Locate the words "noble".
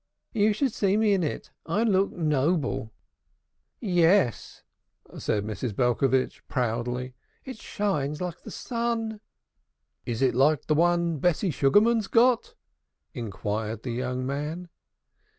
2.11-2.91